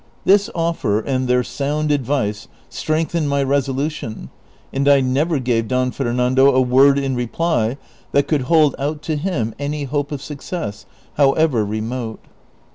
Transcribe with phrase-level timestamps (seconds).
[0.25, 4.31] This otter, and their sound advice, strengthened my resolution,
[4.73, 7.77] and I never gave Don Fernando a word in reply
[8.11, 10.87] that could hold out to him any hope of success,
[11.17, 12.19] however remote.